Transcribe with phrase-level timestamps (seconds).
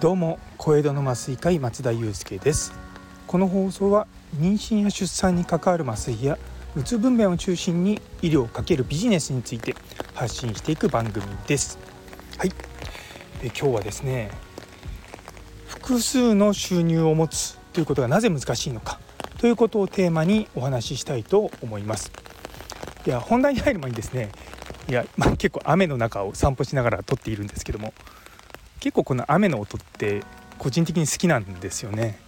[0.00, 2.74] どうも小江戸の麻酔科医松田祐介です。
[3.26, 4.06] この放送は
[4.38, 6.36] 妊娠や出産に関わる麻酔や
[6.76, 9.74] うつ分娩を中心に医療をかけるビジネスについて
[10.12, 11.78] 発信していく番組です。
[12.36, 12.50] はい。
[13.40, 14.30] で今日はですね
[15.64, 19.00] 複数の収入を持つということがなぜ難しいのか
[19.38, 22.12] ということをテーマにお話ししたいと思います。
[23.04, 24.30] いや本題に入る前にですね
[24.88, 27.92] いや、まあ、結構雨の中を散歩しながら撮っているんですけども
[28.80, 30.22] 結構この雨の音って
[30.58, 32.18] 個人的に好きなんですよね。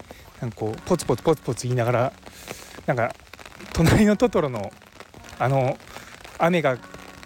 [0.41, 2.13] なんかこうポツポツポツポツ言いながら
[2.87, 3.15] なんか
[3.73, 4.73] 隣のトトロの
[5.39, 5.77] あの
[6.39, 6.79] 雨が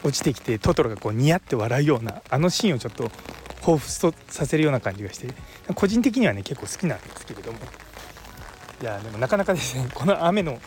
[0.02, 3.10] 落ちてきてトトロがこうニヤって笑うようなあのシーンをちょっと
[3.62, 5.28] 彷彿とさせるような感じがして
[5.74, 7.58] 個人的にはね結構好きなんですけれども。
[8.80, 10.58] いやでもなかなかですねこの雨の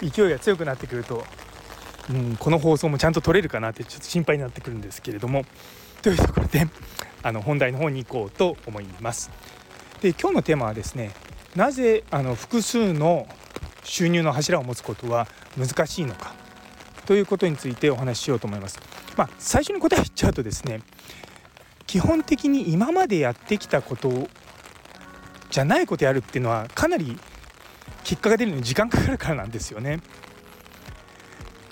[0.00, 1.24] 勢いが強くなってくると、
[2.10, 5.44] うん、この放送もちゃんと撮れるかなってちょっと心配になってくるんですけれども
[6.02, 6.66] というところで
[7.22, 9.30] あの本題の方に行こうと思います。
[10.00, 11.10] で今日のテーマはですね
[11.56, 13.26] なぜあの複数の
[13.82, 16.34] 収入の柱を持つことは難しいのか
[17.04, 18.78] ということについてお話ししようと思います。
[19.16, 20.80] まあ、最初に答え言っちゃうとですね
[21.88, 24.28] 基本的に今までやってきたこと
[25.50, 27.18] じゃないことやるっていうのはかなり
[28.04, 30.00] 結果が出るのに時間かかるからなんですよね。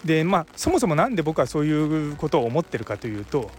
[0.05, 3.51] でまあそもそも何で僕はそういうことを思ってるかというと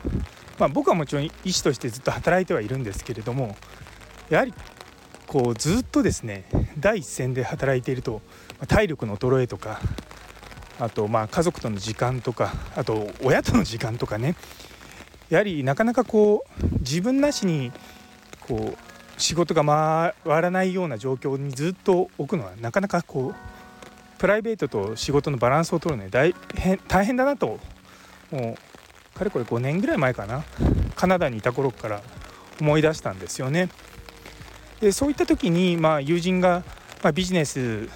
[0.59, 3.55] まあ、僕はもちろん医師としてずっと働いてはいるんですけれども
[4.29, 4.53] やはり
[5.27, 6.45] こうずっとですね
[6.79, 8.21] 第一線で働いていると
[8.67, 9.79] 体力の衰えとか
[10.79, 14.35] あとまあ家族との時間とかあと親との時間とかね
[15.29, 17.71] やはりなかなかこう自分なしに
[18.47, 23.35] こう仕事が回らないような状況にずっと置くのはなかなかこう
[24.17, 27.59] プライベートと仕事のバランスを取るのに大変大変だなと
[28.31, 28.57] も
[29.15, 30.43] うかれこれ5年ぐらい前かな
[30.95, 32.01] カナダにいた頃から
[32.59, 33.69] 思い出したんですよね。
[34.79, 36.63] でそういった時に、まあ、友人が、
[37.03, 37.89] まあ、ビジネス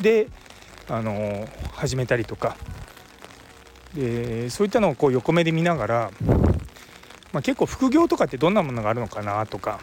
[0.00, 0.28] で
[0.88, 2.56] あの始めたりとか
[3.94, 6.10] でそういったのをこう横目で見ながら、
[7.32, 9.80] まあ、結構副業とかってどんなものがあるのかなとか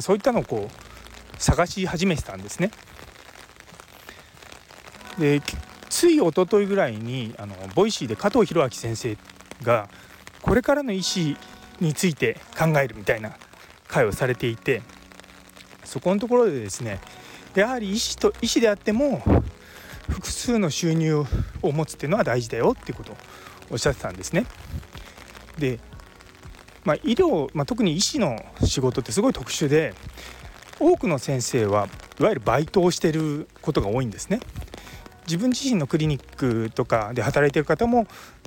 [0.00, 2.70] そういったのをこう探し始めてたんですね。
[5.18, 5.40] で
[5.88, 9.16] つい一昨日ぐらいにあの Voicy で加藤浩晃先生
[9.62, 9.88] が
[10.42, 11.36] これからの医師
[11.80, 13.36] について考えるみたいな
[13.88, 14.82] 会をされていて
[15.84, 17.00] そこのところでですね
[17.54, 19.22] やはり医師と医師であっても
[20.08, 21.24] 複数の収入
[21.62, 23.16] を持つっていうのは大事だよっていうことを
[23.70, 24.44] おっしゃってたんですね。
[25.58, 25.78] で、
[26.84, 29.94] まあ、医療、まあ、特に医師の仕事ってすごい特殊で
[30.78, 31.88] 多くの先生は
[32.18, 34.40] いわゆるバイトをしてることが多いんですね。
[35.26, 38.06] 自分自身のクリニックとかで働いてる方も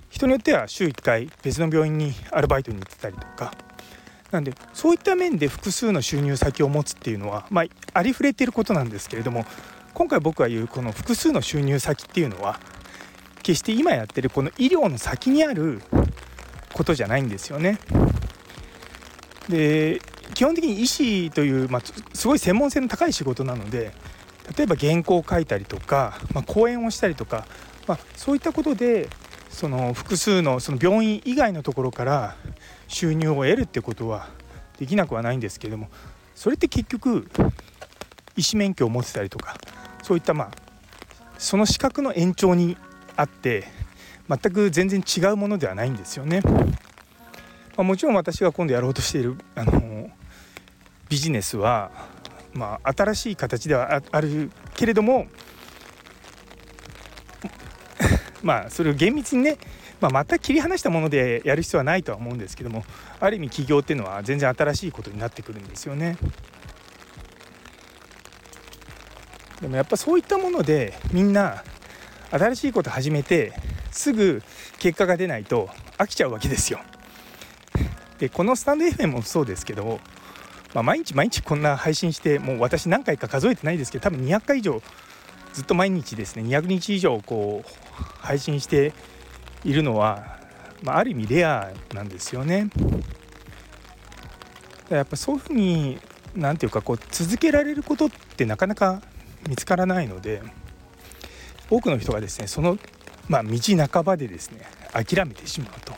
[0.09, 3.53] 人によっては週1回別の病院にアルバイトに行ってたりとか
[4.31, 9.45] なんでそういった面で複数の収入先を持つっていうのは、まあ、ありふれていることなんですけれども
[9.93, 12.59] 今回僕が言うこの複数の収入先っていうのは
[13.41, 15.81] 決して今やってるこの医療の先にある
[16.73, 17.79] ことじゃないんですよね。
[19.49, 20.01] で
[20.33, 21.81] 基本的に医師という、まあ、
[22.13, 23.93] すごい専門性の高い仕事なので
[24.55, 27.45] 例えば原稿を書いたりとか、まあ、講演をしたりとか、
[27.87, 29.09] まあ、そういったことで
[29.49, 32.35] その複数のその病院以外のところから
[32.87, 34.29] 収入を得るってことは
[34.77, 35.89] できなくはないんですけれども
[36.35, 37.29] それって結局
[38.35, 39.57] 医師免許を持ってたりとか
[40.03, 40.51] そういったまあ
[41.37, 42.77] その資格の延長に
[43.15, 43.65] あって
[44.29, 46.41] 全く全然違うものではないんですよね。
[46.43, 50.09] まあ、もちろん私が今度やろうとしているあの
[51.09, 51.91] ビジネスは、
[52.57, 55.27] まあ、新しい形ではあるけれども
[58.41, 59.57] まあそれを厳密にね、
[60.01, 62.83] まあ、全く切り離したものでやる必要はないとは思うんですけども
[63.19, 66.17] ある意味起業っていうのは全然新しいことになってくるんですよね。
[69.61, 71.63] でもやっぱそういったものでみんな
[72.29, 73.53] 新しいこと始めて
[73.91, 74.43] すぐ
[74.77, 76.79] 結果が出ないと飽きちゃうわけですよ。
[78.19, 79.99] でこのスタンド FM もそうですけど、
[80.77, 84.79] まあ、毎日毎日こんな配信してもう私何回か数えてないですけど多分200回以上
[85.51, 88.93] ずっと毎日ですね200日以上こう配信して
[89.65, 90.37] いるのは、
[90.83, 92.69] まあ、ある意味レアなんですよね。
[94.89, 95.97] やっぱそういうふうに
[96.35, 99.01] 何て言うかこう続けられることってなかなか
[99.49, 100.43] 見つからないので
[101.71, 102.77] 多くの人がですねその、
[103.27, 103.57] まあ、道
[103.91, 104.61] 半ばでですね
[104.93, 105.95] 諦めてしまうと。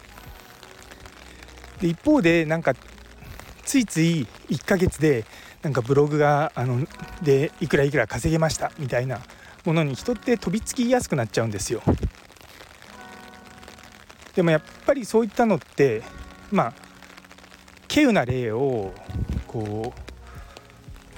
[1.81, 2.75] で一方でなんか
[3.69, 5.25] ついつい1ヶ月で
[5.61, 6.87] なんかブログがあの
[7.21, 9.21] でいくらいくら稼げましたみたいな
[9.63, 11.83] ものに人って飛びつきやすくなっちゃうんですよ。
[14.33, 16.01] でもやっぱりそういったのって
[16.49, 16.73] まあ
[17.87, 18.91] 稀有な例を
[19.45, 19.93] こ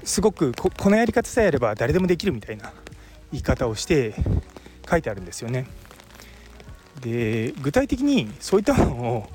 [0.03, 2.74] うすごくこのやり方さえやれば誰でもできるみたいな
[3.31, 4.13] 言い方をして
[4.89, 5.68] 書いてあるんですよね。
[7.00, 9.30] で具体的にそういったものを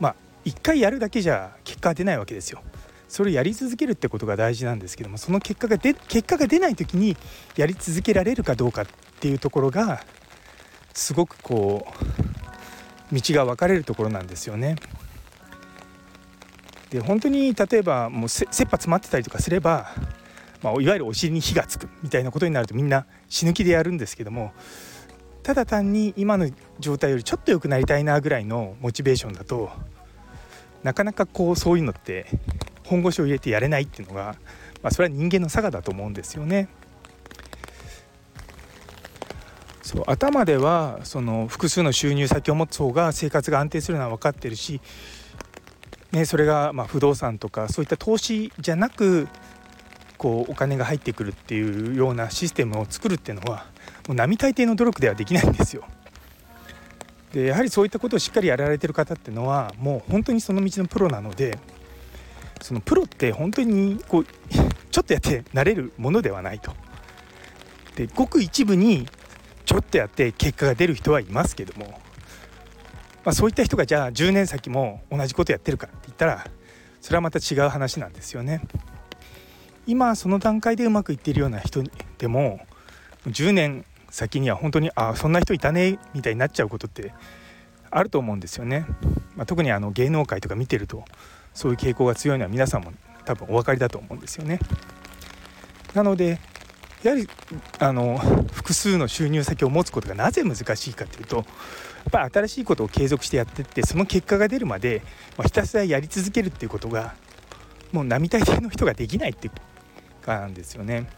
[0.00, 2.62] まあ1回やるだけじゃ結果が出ないわけですよ。
[3.08, 7.16] それをやり続けるってことが大事なんですけどもその結果が出結果が出ない時に
[7.56, 8.86] やり続けられるかどうかっ
[9.20, 10.04] ていうところが
[10.92, 11.86] すごくこ
[13.10, 14.76] う道が分かれるところなんですよね。
[16.90, 19.90] で本当に例えばもう切羽詰まってたりとかすれば、
[20.62, 24.52] まあ、いわゆるお尻に火がつくみたいなことになるとみんな死ぬ気でやるんですけども
[25.42, 29.70] ただ単に今の状態よりちょっと良くなりたいなぐらいのモチベーションだと
[30.82, 32.26] なかなかこうそういうのって
[32.84, 34.36] 本腰を入れてやれないっていうのが、
[34.82, 36.68] まあ、それは人間の差がだと思うんですよね。
[39.82, 44.82] そう頭ではその複数の収入先を持つ方が生活が安定するのは分かってるし、
[46.12, 49.28] ね、それがま不動産とかそういった投資じゃなく
[50.18, 53.64] こうお金が入ってくるっていうようなシステムを作るっていうのは
[54.06, 55.84] もう並大抵の努力ではできないんですよ。
[57.32, 61.58] でやはりそういったことをしっかりやられてる方っていうのはもう本当にその道のプロなので
[62.60, 64.24] そのプロって本当にこう
[64.90, 66.72] ちょっとやってなれるものではないと。
[67.94, 69.08] でごく一部に
[69.64, 72.00] ちょっとやって結果が出る人はいますけども、
[73.24, 76.46] まあ、そういった人がじゃあ10年先も同じことやってるかって言ったら
[77.00, 78.62] それはまた違う話なんですよね。
[79.86, 81.82] 今その段階でうまくいっているような人
[82.18, 82.60] でも
[83.26, 87.12] 10年先には本当にあそんな人いたねみたいになっちゃうことって
[87.90, 88.86] あると思うんですよね。
[89.36, 91.04] まあ、特にあの芸能界とか見てると
[91.54, 92.92] そういう傾向が強いのは皆さんも
[93.24, 94.58] 多分お分かりだと思うんですよね。
[95.94, 96.38] なので
[97.02, 97.28] やはり
[97.78, 98.18] あの
[98.52, 101.46] 複数の収入先を持つことがなぜ難しいかというとやっ
[102.10, 105.02] ぱり新しいことを継続してやってってその結果が出るまで、
[105.36, 107.14] まあ、ひたすらやり続けるっていうことが
[107.92, 111.08] もう並大抵の人ができないっていうかなんですよね。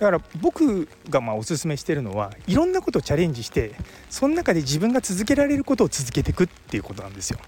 [0.00, 3.74] だから僕がまあおすすめしてるのはいろんなことをチャレンジして
[4.08, 7.38] その中で自分が続けられることを続けていくっていうことなんですよ。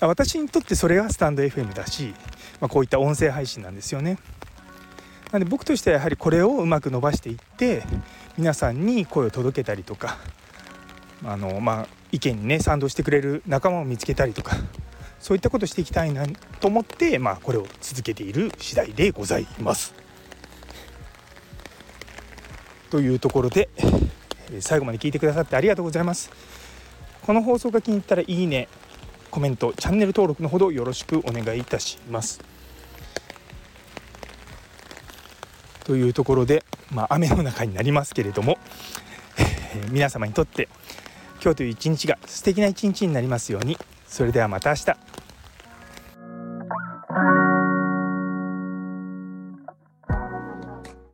[0.00, 2.14] 私にとってそれがスタンド FM だし、
[2.60, 4.18] まあ、こういった音声配信なんですよね。
[5.32, 7.82] なので僕としてはやはりこれをうまく伸ばしていって
[8.38, 10.16] 皆さんに声を届けたりとか
[11.24, 14.56] あの、まあ、意見にね賛同してくれる仲間を見つけたりとか
[15.18, 16.24] そういったことをしていきたいな
[16.60, 20.05] と思って、まあ、これを続けている次第でございます。
[22.90, 23.68] というところで
[24.60, 26.30] 最後まで聞いてくださってありがとうございます。
[27.22, 28.68] この放送が気に入ったらいいね
[29.30, 32.40] コメントチャンネル登録のほどよろしくお願いいたします。
[35.84, 38.58] というところで、まあ、雨の中になりますけれども、
[39.38, 40.68] えー、皆様にとって
[41.42, 43.76] 今日という一日が素敵な一日になりますように
[44.08, 45.05] それではまた明日